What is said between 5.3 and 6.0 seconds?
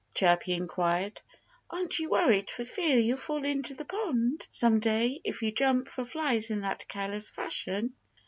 you jump